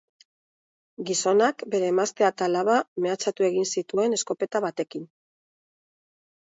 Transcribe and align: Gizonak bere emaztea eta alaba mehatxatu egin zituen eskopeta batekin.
Gizonak 1.09 1.61
bere 1.75 1.91
emaztea 1.93 2.31
eta 2.33 2.49
alaba 2.51 2.79
mehatxatu 3.07 3.49
egin 3.53 3.71
zituen 3.77 4.19
eskopeta 4.21 4.65
batekin. 4.69 5.09